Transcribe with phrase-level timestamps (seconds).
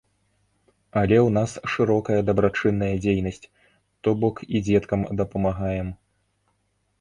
[1.01, 3.37] Але ў нас шырокая дабрачынная дзейнасць,
[4.01, 5.93] то бок і дзеткам дапамагаем.